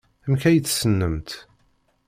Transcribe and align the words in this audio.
Amek 0.25 0.43
ay 0.45 0.57
tt-tessnemt? 0.59 1.29